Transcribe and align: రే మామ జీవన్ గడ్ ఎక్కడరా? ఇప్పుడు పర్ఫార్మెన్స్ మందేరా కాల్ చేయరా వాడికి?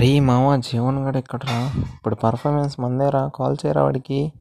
రే 0.00 0.20
మామ 0.20 0.56
జీవన్ 0.56 0.98
గడ్ 1.06 1.16
ఎక్కడరా? 1.16 1.58
ఇప్పుడు 1.94 2.14
పర్ఫార్మెన్స్ 2.14 2.80
మందేరా 2.80 3.30
కాల్ 3.34 3.56
చేయరా 3.66 3.82
వాడికి? 3.82 4.32